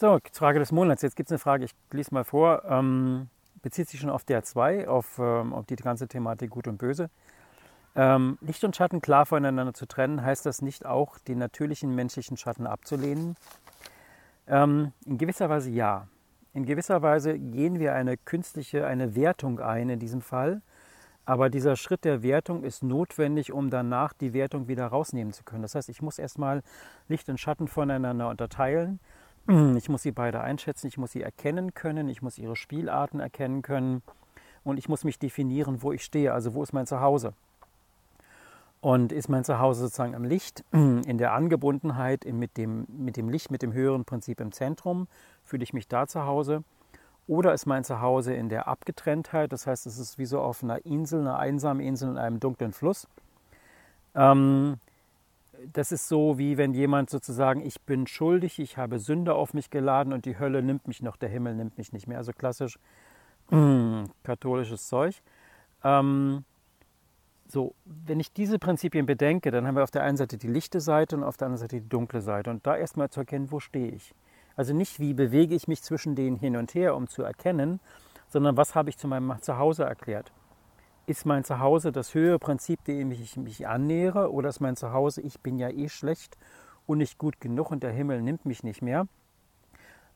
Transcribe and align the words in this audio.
So, 0.00 0.20
Frage 0.32 0.60
des 0.60 0.70
Monats. 0.70 1.02
Jetzt 1.02 1.16
gibt 1.16 1.26
es 1.26 1.32
eine 1.32 1.40
Frage, 1.40 1.64
ich 1.64 1.74
lese 1.90 2.14
mal 2.14 2.22
vor. 2.22 2.62
Ähm, 2.68 3.28
bezieht 3.62 3.88
sich 3.88 3.98
schon 3.98 4.10
auf 4.10 4.22
der 4.22 4.44
2, 4.44 4.86
auf, 4.86 5.18
ähm, 5.18 5.52
auf 5.52 5.66
die 5.66 5.74
ganze 5.74 6.06
Thematik 6.06 6.50
Gut 6.50 6.68
und 6.68 6.78
Böse. 6.78 7.10
Ähm, 7.96 8.38
Licht 8.40 8.62
und 8.62 8.76
Schatten 8.76 9.00
klar 9.00 9.26
voneinander 9.26 9.74
zu 9.74 9.86
trennen, 9.86 10.22
heißt 10.22 10.46
das 10.46 10.62
nicht 10.62 10.86
auch, 10.86 11.18
den 11.18 11.38
natürlichen 11.38 11.96
menschlichen 11.96 12.36
Schatten 12.36 12.68
abzulehnen? 12.68 13.34
Ähm, 14.46 14.92
in 15.04 15.18
gewisser 15.18 15.50
Weise 15.50 15.70
ja. 15.70 16.06
In 16.54 16.64
gewisser 16.64 17.02
Weise 17.02 17.36
gehen 17.36 17.80
wir 17.80 17.94
eine 17.94 18.16
künstliche, 18.16 18.86
eine 18.86 19.16
Wertung 19.16 19.58
ein 19.58 19.90
in 19.90 19.98
diesem 19.98 20.20
Fall. 20.20 20.62
Aber 21.24 21.50
dieser 21.50 21.74
Schritt 21.74 22.04
der 22.04 22.22
Wertung 22.22 22.62
ist 22.62 22.84
notwendig, 22.84 23.52
um 23.52 23.68
danach 23.68 24.12
die 24.12 24.32
Wertung 24.32 24.68
wieder 24.68 24.86
rausnehmen 24.86 25.32
zu 25.32 25.42
können. 25.42 25.62
Das 25.62 25.74
heißt, 25.74 25.88
ich 25.88 26.02
muss 26.02 26.20
erstmal 26.20 26.62
Licht 27.08 27.28
und 27.28 27.40
Schatten 27.40 27.66
voneinander 27.66 28.28
unterteilen 28.28 29.00
ich 29.76 29.88
muss 29.88 30.02
sie 30.02 30.12
beide 30.12 30.40
einschätzen, 30.40 30.86
ich 30.86 30.98
muss 30.98 31.12
sie 31.12 31.22
erkennen 31.22 31.74
können, 31.74 32.08
ich 32.08 32.22
muss 32.22 32.38
ihre 32.38 32.56
Spielarten 32.56 33.20
erkennen 33.20 33.62
können 33.62 34.02
und 34.62 34.78
ich 34.78 34.88
muss 34.88 35.04
mich 35.04 35.18
definieren, 35.18 35.82
wo 35.82 35.92
ich 35.92 36.04
stehe, 36.04 36.32
also 36.32 36.54
wo 36.54 36.62
ist 36.62 36.72
mein 36.72 36.86
Zuhause. 36.86 37.32
Und 38.80 39.10
ist 39.10 39.28
mein 39.28 39.42
Zuhause 39.42 39.80
sozusagen 39.82 40.14
am 40.14 40.24
Licht, 40.24 40.64
in 40.72 41.18
der 41.18 41.32
Angebundenheit, 41.32 42.26
mit 42.30 42.56
dem, 42.56 42.86
mit 42.88 43.16
dem 43.16 43.28
Licht, 43.28 43.50
mit 43.50 43.62
dem 43.62 43.72
höheren 43.72 44.04
Prinzip 44.04 44.40
im 44.40 44.52
Zentrum, 44.52 45.08
fühle 45.42 45.62
ich 45.62 45.72
mich 45.72 45.88
da 45.88 46.06
zu 46.06 46.26
Hause? 46.26 46.62
Oder 47.26 47.52
ist 47.52 47.66
mein 47.66 47.84
Zuhause 47.84 48.34
in 48.34 48.48
der 48.48 48.68
Abgetrenntheit, 48.68 49.52
das 49.52 49.66
heißt, 49.66 49.86
es 49.86 49.98
ist 49.98 50.18
wie 50.18 50.26
so 50.26 50.40
auf 50.40 50.62
einer 50.62 50.84
Insel, 50.86 51.20
einer 51.20 51.38
einsamen 51.38 51.84
Insel 51.84 52.10
in 52.10 52.18
einem 52.18 52.40
dunklen 52.40 52.72
Fluss. 52.72 53.06
Ähm, 54.14 54.78
das 55.72 55.92
ist 55.92 56.08
so, 56.08 56.38
wie 56.38 56.56
wenn 56.56 56.74
jemand 56.74 57.10
sozusagen, 57.10 57.60
ich 57.60 57.80
bin 57.82 58.06
schuldig, 58.06 58.58
ich 58.58 58.76
habe 58.76 58.98
Sünde 58.98 59.34
auf 59.34 59.54
mich 59.54 59.70
geladen 59.70 60.12
und 60.12 60.24
die 60.24 60.38
Hölle 60.38 60.62
nimmt 60.62 60.86
mich 60.86 61.02
noch, 61.02 61.16
der 61.16 61.28
Himmel 61.28 61.54
nimmt 61.54 61.78
mich 61.78 61.92
nicht 61.92 62.06
mehr. 62.06 62.18
Also 62.18 62.32
klassisch 62.32 62.78
mm, 63.50 64.04
katholisches 64.22 64.88
Zeug. 64.88 65.22
Ähm, 65.84 66.44
so, 67.48 67.74
wenn 67.84 68.20
ich 68.20 68.32
diese 68.32 68.58
Prinzipien 68.58 69.06
bedenke, 69.06 69.50
dann 69.50 69.66
haben 69.66 69.74
wir 69.74 69.82
auf 69.82 69.90
der 69.90 70.02
einen 70.02 70.16
Seite 70.16 70.36
die 70.36 70.48
lichte 70.48 70.80
Seite 70.80 71.16
und 71.16 71.24
auf 71.24 71.36
der 71.36 71.46
anderen 71.46 71.60
Seite 71.60 71.80
die 71.80 71.88
dunkle 71.88 72.20
Seite. 72.20 72.50
Und 72.50 72.66
da 72.66 72.76
erstmal 72.76 73.08
zu 73.08 73.20
erkennen, 73.20 73.50
wo 73.50 73.58
stehe 73.58 73.90
ich. 73.90 74.14
Also 74.54 74.74
nicht, 74.74 75.00
wie 75.00 75.14
bewege 75.14 75.54
ich 75.54 75.66
mich 75.66 75.82
zwischen 75.82 76.14
denen 76.14 76.36
hin 76.36 76.56
und 76.56 76.74
her, 76.74 76.94
um 76.94 77.08
zu 77.08 77.22
erkennen, 77.22 77.80
sondern 78.28 78.56
was 78.56 78.74
habe 78.74 78.90
ich 78.90 78.98
zu 78.98 79.08
meinem 79.08 79.34
Zuhause 79.40 79.84
erklärt. 79.84 80.32
Ist 81.08 81.24
mein 81.24 81.42
Zuhause 81.42 81.90
das 81.90 82.12
höhere 82.12 82.38
Prinzip, 82.38 82.84
dem 82.84 83.10
ich 83.12 83.38
mich 83.38 83.66
annähere, 83.66 84.30
oder 84.30 84.50
ist 84.50 84.60
mein 84.60 84.76
Zuhause, 84.76 85.22
ich 85.22 85.40
bin 85.40 85.56
ja 85.56 85.70
eh 85.70 85.88
schlecht 85.88 86.36
und 86.86 86.98
nicht 86.98 87.16
gut 87.16 87.40
genug 87.40 87.70
und 87.70 87.82
der 87.82 87.92
Himmel 87.92 88.20
nimmt 88.20 88.44
mich 88.44 88.62
nicht 88.62 88.82
mehr? 88.82 89.08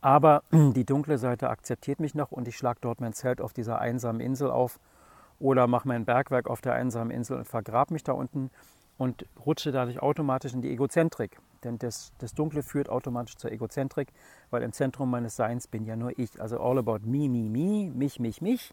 Aber 0.00 0.44
die 0.52 0.84
dunkle 0.84 1.18
Seite 1.18 1.50
akzeptiert 1.50 1.98
mich 1.98 2.14
noch 2.14 2.30
und 2.30 2.46
ich 2.46 2.56
schlage 2.56 2.78
dort 2.82 3.00
mein 3.00 3.14
Zelt 3.14 3.40
auf 3.40 3.52
dieser 3.52 3.80
einsamen 3.80 4.20
Insel 4.20 4.48
auf 4.48 4.78
oder 5.40 5.66
mache 5.66 5.88
mein 5.88 6.04
Bergwerk 6.04 6.48
auf 6.48 6.60
der 6.60 6.74
einsamen 6.74 7.10
Insel 7.10 7.38
und 7.38 7.48
vergrabe 7.48 7.92
mich 7.92 8.04
da 8.04 8.12
unten 8.12 8.52
und 8.96 9.26
rutsche 9.44 9.72
dadurch 9.72 10.00
automatisch 10.00 10.54
in 10.54 10.62
die 10.62 10.70
Egozentrik. 10.70 11.40
Denn 11.64 11.78
das, 11.78 12.12
das 12.18 12.32
Dunkle 12.32 12.62
führt 12.62 12.90
automatisch 12.90 13.34
zur 13.34 13.50
Egozentrik, 13.50 14.12
weil 14.50 14.62
im 14.62 14.72
Zentrum 14.72 15.10
meines 15.10 15.34
Seins 15.34 15.66
bin 15.66 15.84
ja 15.84 15.96
nur 15.96 16.16
ich. 16.16 16.40
Also 16.40 16.60
all 16.60 16.78
about 16.78 17.00
me, 17.02 17.28
me, 17.28 17.50
me, 17.50 17.90
mich, 17.92 18.20
mich, 18.20 18.40
mich. 18.40 18.72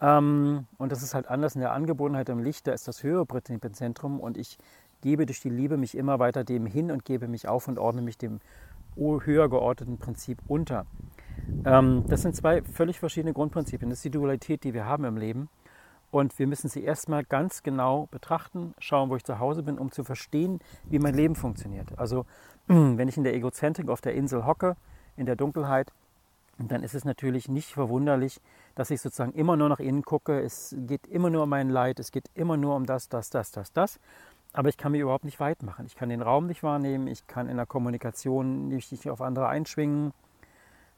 Ähm, 0.00 0.66
und 0.78 0.92
das 0.92 1.02
ist 1.02 1.14
halt 1.14 1.28
anders 1.28 1.54
in 1.54 1.60
der 1.60 1.72
Angebundenheit 1.72 2.28
im 2.28 2.38
Licht, 2.38 2.66
da 2.66 2.72
ist 2.72 2.86
das 2.86 3.02
höhere 3.02 3.26
Prinzip 3.26 3.64
im 3.64 3.74
Zentrum 3.74 4.20
und 4.20 4.36
ich 4.36 4.58
gebe 5.00 5.26
durch 5.26 5.40
die 5.40 5.50
Liebe 5.50 5.76
mich 5.76 5.96
immer 5.96 6.18
weiter 6.18 6.44
dem 6.44 6.66
hin 6.66 6.90
und 6.90 7.04
gebe 7.04 7.28
mich 7.28 7.48
auf 7.48 7.68
und 7.68 7.78
ordne 7.78 8.02
mich 8.02 8.18
dem 8.18 8.40
höher 8.96 9.48
geordneten 9.48 9.98
Prinzip 9.98 10.38
unter. 10.48 10.86
Ähm, 11.64 12.04
das 12.08 12.22
sind 12.22 12.34
zwei 12.34 12.62
völlig 12.62 12.98
verschiedene 12.98 13.32
Grundprinzipien. 13.32 13.90
Das 13.90 14.00
ist 14.00 14.04
die 14.04 14.10
Dualität, 14.10 14.64
die 14.64 14.74
wir 14.74 14.86
haben 14.86 15.04
im 15.04 15.16
Leben. 15.16 15.48
Und 16.10 16.38
wir 16.38 16.46
müssen 16.46 16.68
sie 16.68 16.82
erstmal 16.82 17.22
ganz 17.22 17.62
genau 17.62 18.08
betrachten, 18.10 18.74
schauen, 18.78 19.10
wo 19.10 19.16
ich 19.16 19.24
zu 19.24 19.38
Hause 19.38 19.62
bin, 19.62 19.78
um 19.78 19.92
zu 19.92 20.04
verstehen, 20.04 20.58
wie 20.84 20.98
mein 20.98 21.14
Leben 21.14 21.34
funktioniert. 21.34 21.98
Also, 21.98 22.24
wenn 22.66 23.08
ich 23.08 23.16
in 23.16 23.24
der 23.24 23.34
Egozentrik 23.34 23.88
auf 23.88 24.00
der 24.00 24.14
Insel 24.14 24.46
hocke, 24.46 24.76
in 25.16 25.26
der 25.26 25.36
Dunkelheit, 25.36 25.92
dann 26.58 26.82
ist 26.82 26.94
es 26.94 27.04
natürlich 27.04 27.48
nicht 27.48 27.72
verwunderlich, 27.72 28.40
dass 28.74 28.90
ich 28.90 29.00
sozusagen 29.00 29.32
immer 29.32 29.56
nur 29.56 29.68
nach 29.68 29.78
innen 29.78 30.02
gucke. 30.02 30.40
Es 30.40 30.74
geht 30.76 31.06
immer 31.06 31.30
nur 31.30 31.44
um 31.44 31.48
mein 31.48 31.70
Leid, 31.70 32.00
es 32.00 32.10
geht 32.10 32.28
immer 32.34 32.56
nur 32.56 32.74
um 32.74 32.84
das, 32.84 33.08
das, 33.08 33.30
das, 33.30 33.52
das, 33.52 33.72
das. 33.72 34.00
Aber 34.52 34.68
ich 34.68 34.76
kann 34.76 34.92
mich 34.92 35.00
überhaupt 35.00 35.24
nicht 35.24 35.38
weit 35.40 35.62
machen. 35.62 35.86
Ich 35.86 35.94
kann 35.94 36.08
den 36.08 36.22
Raum 36.22 36.46
nicht 36.46 36.62
wahrnehmen, 36.62 37.06
ich 37.06 37.26
kann 37.26 37.48
in 37.48 37.56
der 37.56 37.66
Kommunikation 37.66 38.68
nicht 38.68 39.08
auf 39.08 39.20
andere 39.20 39.48
einschwingen. 39.48 40.12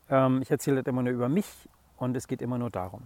Ähm, 0.09 0.41
ich 0.41 0.50
erzähle 0.50 0.81
immer 0.81 1.03
nur 1.03 1.12
über 1.12 1.28
mich 1.28 1.69
und 1.99 2.16
es 2.16 2.26
geht 2.26 2.41
immer 2.41 2.59
nur 2.59 2.70
darum. 2.70 3.03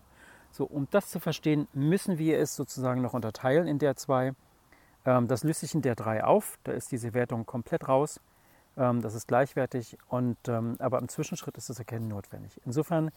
So, 0.53 0.65
um 0.65 0.87
das 0.93 1.09
zu 1.09 1.19
verstehen, 1.19 1.67
müssen 1.73 2.19
wir 2.19 2.39
es 2.39 2.55
sozusagen 2.55 3.03
noch 3.03 3.15
unterteilen 3.15 3.67
in 3.67 3.81
der 3.81 3.97
zwei. 3.97 4.35
Ähm, 5.05 5.27
das 5.27 5.43
löst 5.43 5.61
sich 5.61 5.75
in 5.75 5.83
der 5.83 5.97
drei 5.97 6.23
auf, 6.23 6.59
da 6.63 6.73
ist 6.73 6.93
diese 6.93 7.15
Wertung 7.15 7.47
komplett 7.47 7.89
raus. 7.89 8.21
Ähm, 8.77 9.03
das 9.03 9.15
ist 9.15 9.29
gleichwertig, 9.29 9.97
und, 10.09 10.37
ähm, 10.49 10.77
aber 10.79 10.99
im 10.99 11.09
Zwischenschritt 11.09 11.57
ist 11.57 11.71
das 11.71 11.79
Erkennen 11.79 12.09
notwendig. 12.09 12.61
Insofern, 12.65 13.11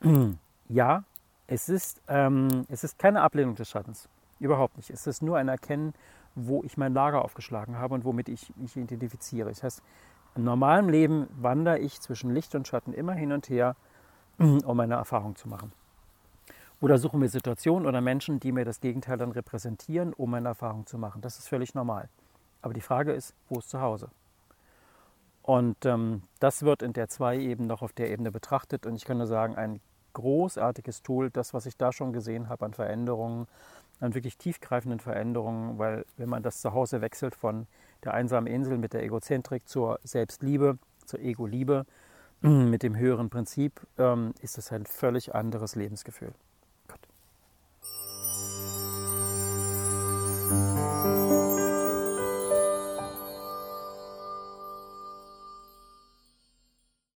ja, 0.68 1.04
es 1.46 1.68
ist, 1.68 2.00
ähm, 2.08 2.66
es 2.68 2.84
ist 2.84 2.98
keine 2.98 3.22
Ablehnung 3.22 3.54
des 3.54 3.68
Schattens. 3.68 4.08
Überhaupt 4.40 4.76
nicht. 4.76 4.90
Es 4.90 5.06
ist 5.06 5.22
nur 5.22 5.38
ein 5.38 5.48
Erkennen, 5.48 5.94
wo 6.34 6.62
ich 6.64 6.76
mein 6.76 6.94
Lager 6.94 7.24
aufgeschlagen 7.24 7.78
habe 7.78 7.94
und 7.94 8.04
womit 8.04 8.28
ich 8.28 8.52
mich 8.56 8.76
identifiziere. 8.76 9.48
Das 9.48 9.62
heißt, 9.62 9.82
im 10.36 10.44
normalen 10.44 10.88
Leben 10.88 11.28
wandere 11.40 11.78
ich 11.78 12.00
zwischen 12.00 12.34
Licht 12.34 12.54
und 12.54 12.66
Schatten 12.66 12.92
immer 12.92 13.12
hin 13.12 13.32
und 13.32 13.48
her, 13.48 13.76
um 14.38 14.76
meine 14.76 14.94
Erfahrung 14.94 15.36
zu 15.36 15.48
machen. 15.48 15.72
Oder 16.80 16.98
suche 16.98 17.16
mir 17.16 17.28
Situationen 17.28 17.86
oder 17.86 18.00
Menschen, 18.00 18.40
die 18.40 18.52
mir 18.52 18.64
das 18.64 18.80
Gegenteil 18.80 19.16
dann 19.16 19.32
repräsentieren, 19.32 20.12
um 20.12 20.30
meine 20.30 20.48
Erfahrung 20.48 20.86
zu 20.86 20.98
machen. 20.98 21.22
Das 21.22 21.38
ist 21.38 21.48
völlig 21.48 21.74
normal. 21.74 22.08
Aber 22.62 22.74
die 22.74 22.80
Frage 22.80 23.12
ist, 23.12 23.34
wo 23.48 23.58
ist 23.58 23.70
zu 23.70 23.80
Hause? 23.80 24.08
Und 25.44 25.84
ähm, 25.84 26.22
das 26.40 26.62
wird 26.62 26.80
in 26.80 26.94
der 26.94 27.08
2 27.08 27.38
eben 27.38 27.66
noch 27.66 27.82
auf 27.82 27.92
der 27.92 28.10
Ebene 28.10 28.32
betrachtet. 28.32 28.86
Und 28.86 28.96
ich 28.96 29.04
kann 29.04 29.18
nur 29.18 29.26
sagen, 29.26 29.56
ein 29.56 29.78
großartiges 30.14 31.02
Tool, 31.02 31.28
das, 31.30 31.52
was 31.52 31.66
ich 31.66 31.76
da 31.76 31.92
schon 31.92 32.14
gesehen 32.14 32.48
habe 32.48 32.64
an 32.64 32.72
Veränderungen, 32.72 33.46
an 34.00 34.14
wirklich 34.14 34.38
tiefgreifenden 34.38 35.00
Veränderungen, 35.00 35.78
weil 35.78 36.06
wenn 36.16 36.30
man 36.30 36.42
das 36.42 36.62
zu 36.62 36.72
Hause 36.72 37.02
wechselt 37.02 37.34
von 37.34 37.66
der 38.04 38.14
einsamen 38.14 38.46
Insel 38.50 38.78
mit 38.78 38.94
der 38.94 39.02
Egozentrik 39.02 39.68
zur 39.68 40.00
Selbstliebe, 40.02 40.78
zur 41.04 41.20
Ego-Liebe, 41.20 41.84
mit 42.40 42.82
dem 42.82 42.96
höheren 42.96 43.28
Prinzip, 43.28 43.86
ähm, 43.98 44.32
ist 44.40 44.56
das 44.56 44.72
ein 44.72 44.86
völlig 44.86 45.34
anderes 45.34 45.76
Lebensgefühl. 45.76 46.32
Gott. 46.88 47.00